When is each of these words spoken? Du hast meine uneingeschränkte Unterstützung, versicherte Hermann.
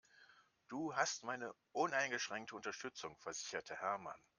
Du 0.67 0.95
hast 0.95 1.23
meine 1.23 1.53
uneingeschränkte 1.73 2.55
Unterstützung, 2.55 3.15
versicherte 3.19 3.75
Hermann. 3.75 4.19